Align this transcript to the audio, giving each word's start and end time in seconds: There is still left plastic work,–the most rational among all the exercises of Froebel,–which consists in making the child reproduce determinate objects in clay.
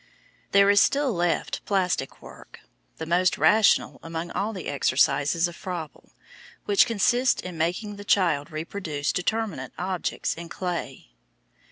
There 0.51 0.71
is 0.71 0.81
still 0.81 1.13
left 1.13 1.63
plastic 1.65 2.23
work,–the 2.23 3.05
most 3.05 3.37
rational 3.37 3.99
among 4.01 4.31
all 4.31 4.51
the 4.51 4.67
exercises 4.67 5.47
of 5.47 5.55
Froebel,–which 5.55 6.87
consists 6.87 7.39
in 7.39 7.55
making 7.55 7.97
the 7.97 8.03
child 8.03 8.49
reproduce 8.49 9.13
determinate 9.13 9.73
objects 9.77 10.33
in 10.33 10.49
clay. 10.49 11.11